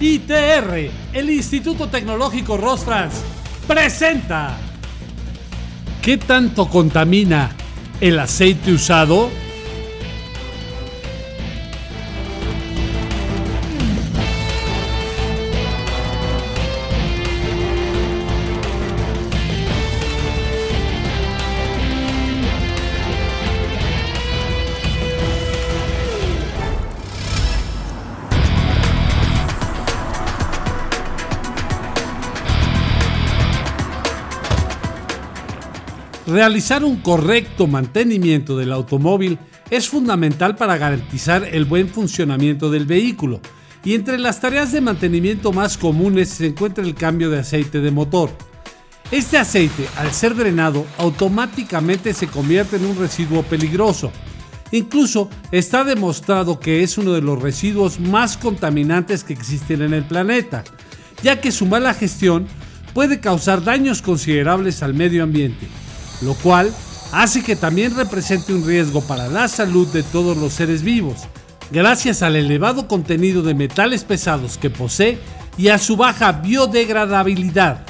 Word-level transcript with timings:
ITR, 0.00 0.90
el 1.12 1.30
Instituto 1.30 1.88
Tecnológico 1.88 2.56
Rosfrans, 2.56 3.14
presenta. 3.66 4.56
¿Qué 6.02 6.18
tanto 6.18 6.68
contamina 6.68 7.52
el 8.00 8.18
aceite 8.18 8.72
usado? 8.72 9.30
Realizar 36.26 36.84
un 36.84 36.96
correcto 36.96 37.66
mantenimiento 37.66 38.56
del 38.56 38.72
automóvil 38.72 39.38
es 39.68 39.88
fundamental 39.88 40.56
para 40.56 40.78
garantizar 40.78 41.44
el 41.44 41.66
buen 41.66 41.88
funcionamiento 41.88 42.70
del 42.70 42.86
vehículo 42.86 43.40
y 43.84 43.94
entre 43.94 44.18
las 44.18 44.40
tareas 44.40 44.72
de 44.72 44.80
mantenimiento 44.80 45.52
más 45.52 45.76
comunes 45.76 46.30
se 46.30 46.46
encuentra 46.46 46.82
el 46.82 46.94
cambio 46.94 47.28
de 47.28 47.40
aceite 47.40 47.82
de 47.82 47.90
motor. 47.90 48.30
Este 49.10 49.36
aceite, 49.36 49.86
al 49.98 50.12
ser 50.12 50.34
drenado, 50.34 50.86
automáticamente 50.96 52.14
se 52.14 52.26
convierte 52.26 52.76
en 52.76 52.86
un 52.86 52.98
residuo 52.98 53.42
peligroso. 53.42 54.10
Incluso 54.70 55.28
está 55.52 55.84
demostrado 55.84 56.58
que 56.58 56.82
es 56.82 56.96
uno 56.96 57.12
de 57.12 57.20
los 57.20 57.40
residuos 57.40 58.00
más 58.00 58.38
contaminantes 58.38 59.24
que 59.24 59.34
existen 59.34 59.82
en 59.82 59.92
el 59.92 60.04
planeta, 60.04 60.64
ya 61.22 61.38
que 61.38 61.52
su 61.52 61.66
mala 61.66 61.92
gestión 61.92 62.46
puede 62.94 63.20
causar 63.20 63.62
daños 63.62 64.00
considerables 64.00 64.82
al 64.82 64.94
medio 64.94 65.22
ambiente 65.22 65.68
lo 66.22 66.34
cual 66.34 66.72
hace 67.12 67.42
que 67.42 67.56
también 67.56 67.94
represente 67.96 68.52
un 68.52 68.66
riesgo 68.66 69.00
para 69.00 69.28
la 69.28 69.48
salud 69.48 69.86
de 69.88 70.02
todos 70.02 70.36
los 70.36 70.52
seres 70.52 70.82
vivos, 70.82 71.22
gracias 71.70 72.22
al 72.22 72.36
elevado 72.36 72.88
contenido 72.88 73.42
de 73.42 73.54
metales 73.54 74.04
pesados 74.04 74.58
que 74.58 74.70
posee 74.70 75.18
y 75.56 75.68
a 75.68 75.78
su 75.78 75.96
baja 75.96 76.32
biodegradabilidad. 76.32 77.86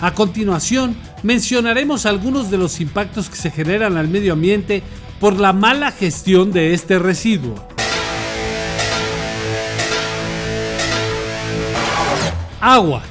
A 0.00 0.12
continuación, 0.12 0.96
mencionaremos 1.22 2.04
algunos 2.04 2.50
de 2.50 2.58
los 2.58 2.80
impactos 2.80 3.30
que 3.30 3.36
se 3.36 3.50
generan 3.50 3.96
al 3.96 4.08
medio 4.08 4.32
ambiente 4.32 4.82
por 5.20 5.38
la 5.38 5.52
mala 5.52 5.92
gestión 5.92 6.52
de 6.52 6.74
este 6.74 6.98
residuo. 6.98 7.54
Agua. 12.60 13.02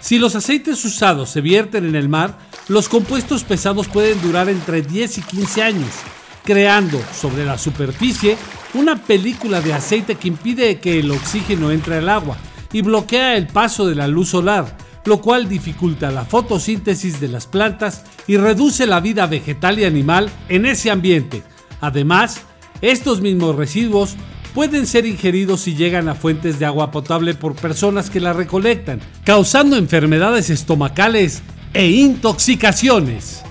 Si 0.00 0.18
los 0.18 0.34
aceites 0.34 0.84
usados 0.84 1.30
se 1.30 1.40
vierten 1.40 1.84
en 1.86 1.94
el 1.94 2.08
mar, 2.08 2.38
los 2.70 2.88
compuestos 2.88 3.42
pesados 3.42 3.88
pueden 3.88 4.22
durar 4.22 4.48
entre 4.48 4.80
10 4.80 5.18
y 5.18 5.22
15 5.22 5.62
años, 5.64 5.90
creando 6.44 7.00
sobre 7.12 7.44
la 7.44 7.58
superficie 7.58 8.36
una 8.74 8.94
película 8.94 9.60
de 9.60 9.72
aceite 9.72 10.14
que 10.14 10.28
impide 10.28 10.78
que 10.78 11.00
el 11.00 11.10
oxígeno 11.10 11.72
entre 11.72 11.96
al 11.96 12.08
agua 12.08 12.36
y 12.72 12.82
bloquea 12.82 13.36
el 13.36 13.48
paso 13.48 13.88
de 13.88 13.96
la 13.96 14.06
luz 14.06 14.28
solar, 14.28 14.76
lo 15.04 15.20
cual 15.20 15.48
dificulta 15.48 16.12
la 16.12 16.24
fotosíntesis 16.24 17.18
de 17.18 17.26
las 17.26 17.48
plantas 17.48 18.04
y 18.28 18.36
reduce 18.36 18.86
la 18.86 19.00
vida 19.00 19.26
vegetal 19.26 19.80
y 19.80 19.84
animal 19.84 20.30
en 20.48 20.64
ese 20.64 20.92
ambiente. 20.92 21.42
Además, 21.80 22.42
estos 22.82 23.20
mismos 23.20 23.56
residuos 23.56 24.14
pueden 24.54 24.86
ser 24.86 25.06
ingeridos 25.06 25.62
si 25.62 25.74
llegan 25.74 26.08
a 26.08 26.14
fuentes 26.14 26.60
de 26.60 26.66
agua 26.66 26.92
potable 26.92 27.34
por 27.34 27.56
personas 27.56 28.10
que 28.10 28.20
la 28.20 28.32
recolectan, 28.32 29.00
causando 29.24 29.76
enfermedades 29.76 30.50
estomacales 30.50 31.42
e 31.72 31.90
intoxicaciones. 31.90 33.42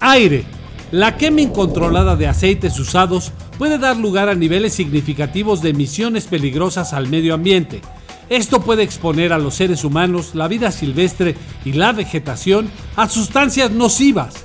Aire. 0.00 0.44
La 0.90 1.16
quema 1.16 1.40
incontrolada 1.40 2.16
de 2.16 2.26
aceites 2.26 2.78
usados 2.78 3.32
puede 3.56 3.78
dar 3.78 3.96
lugar 3.96 4.28
a 4.28 4.34
niveles 4.34 4.74
significativos 4.74 5.62
de 5.62 5.70
emisiones 5.70 6.26
peligrosas 6.26 6.92
al 6.92 7.08
medio 7.08 7.32
ambiente. 7.32 7.80
Esto 8.28 8.60
puede 8.60 8.82
exponer 8.82 9.32
a 9.32 9.38
los 9.38 9.54
seres 9.54 9.84
humanos, 9.84 10.34
la 10.34 10.48
vida 10.48 10.70
silvestre 10.70 11.34
y 11.64 11.72
la 11.72 11.92
vegetación 11.92 12.70
a 12.96 13.08
sustancias 13.08 13.70
nocivas. 13.70 14.44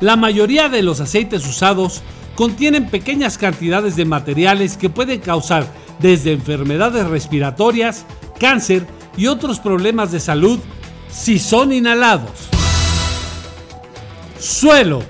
La 0.00 0.16
mayoría 0.16 0.70
de 0.70 0.82
los 0.82 1.00
aceites 1.00 1.46
usados 1.46 2.02
contienen 2.34 2.88
pequeñas 2.88 3.36
cantidades 3.36 3.96
de 3.96 4.06
materiales 4.06 4.78
que 4.78 4.88
pueden 4.88 5.20
causar 5.20 5.66
desde 6.00 6.32
enfermedades 6.32 7.06
respiratorias, 7.06 8.06
cáncer 8.40 8.86
y 9.16 9.26
otros 9.26 9.60
problemas 9.60 10.12
de 10.12 10.20
salud 10.20 10.58
si 11.10 11.38
son 11.38 11.72
inhalados. 11.72 12.30
Suelo. 14.38 15.02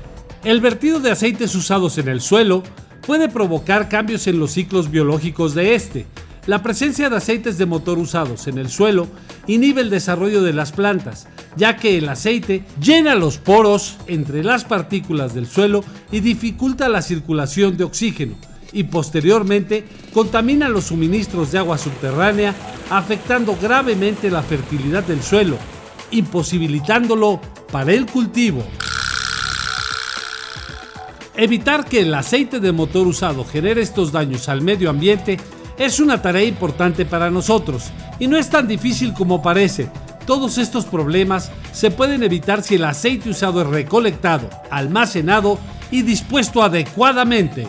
El 0.45 0.61
vertido 0.61 0.99
de 0.99 1.13
aceites 1.13 1.55
usados 1.55 1.99
en 1.99 2.09
el 2.09 2.21
suelo 2.21 2.65
puede 3.07 3.29
provocar 3.29 3.89
cambios 3.89 4.27
en 4.27 4.41
los 4.41 4.53
ciclos 4.53 4.91
biológicos 4.91 5.55
de 5.55 5.75
este. 5.75 6.07
La 6.47 6.65
presencia 6.65 7.09
de 7.09 7.17
aceites 7.17 7.57
de 7.57 7.67
motor 7.67 7.99
usados 7.99 8.49
en 8.49 8.59
el 8.59 8.69
suelo 8.69 9.07
inhibe 9.47 9.81
el 9.81 9.91
desarrollo 9.91 10.43
de 10.43 10.53
las 10.53 10.73
plantas, 10.73 11.29
ya 11.57 11.77
que 11.77 11.97
el 11.97 12.09
aceite 12.09 12.65
llena 12.81 13.15
los 13.15 13.39
poros 13.39 13.97
entre 14.09 14.43
las 14.43 14.65
partículas 14.65 15.35
del 15.35 15.47
suelo 15.47 15.85
y 16.11 16.19
dificulta 16.19 16.89
la 16.89 17.03
circulación 17.03 17.77
de 17.77 17.85
oxígeno 17.85 18.35
y 18.73 18.85
posteriormente 18.85 19.87
contamina 20.13 20.69
los 20.69 20.85
suministros 20.85 21.53
de 21.53 21.59
agua 21.59 21.79
subterránea, 21.79 22.55
afectando 22.91 23.57
gravemente 23.61 24.31
la 24.31 24.43
fertilidad 24.43 25.03
del 25.05 25.23
suelo, 25.23 25.57
imposibilitándolo 26.11 27.41
para 27.71 27.93
el 27.93 28.07
cultivo. 28.07 28.63
Evitar 31.35 31.87
que 31.87 32.01
el 32.01 32.13
aceite 32.15 32.61
de 32.61 32.73
motor 32.73 33.07
usado 33.07 33.45
genere 33.45 33.81
estos 33.81 34.13
daños 34.13 34.49
al 34.49 34.61
medio 34.61 34.91
ambiente 34.91 35.39
es 35.79 35.99
una 35.99 36.21
tarea 36.21 36.45
importante 36.45 37.07
para 37.07 37.31
nosotros 37.31 37.91
y 38.19 38.27
no 38.27 38.37
es 38.37 38.51
tan 38.51 38.69
difícil 38.69 39.15
como 39.15 39.43
parece. 39.43 39.91
Todos 40.27 40.59
estos 40.59 40.85
problemas 40.85 41.51
se 41.73 41.91
pueden 41.91 42.23
evitar 42.23 42.63
si 42.63 42.77
el 42.77 42.85
aceite 42.85 43.31
usado 43.31 43.63
es 43.63 43.67
recolectado, 43.67 44.49
almacenado 44.71 45.59
y 45.91 46.03
dispuesto 46.03 46.63
adecuadamente. 46.63 47.67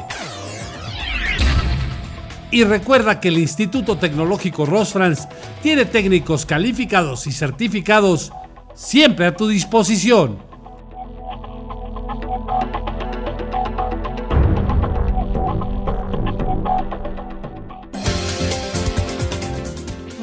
Y 2.54 2.64
recuerda 2.66 3.20
que 3.20 3.30
el 3.30 3.40
Instituto 3.40 3.98
Tecnológico 3.98 4.68
Rosfrans 4.68 5.28
tiene 5.64 5.86
técnicos 5.86 6.46
calificados 6.46 7.26
y 7.26 7.32
certificados 7.32 8.32
siempre 8.76 9.26
a 9.26 9.36
tu 9.36 9.48
disposición. 9.48 10.38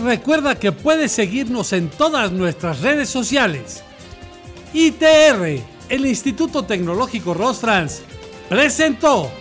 Recuerda 0.04 0.54
que 0.54 0.70
puedes 0.70 1.10
seguirnos 1.10 1.72
en 1.72 1.88
todas 1.88 2.30
nuestras 2.30 2.80
redes 2.80 3.08
sociales. 3.08 3.82
ITR, 4.72 5.64
el 5.88 6.06
Instituto 6.06 6.64
Tecnológico 6.64 7.34
Rosfrans, 7.34 8.02
presentó. 8.48 9.39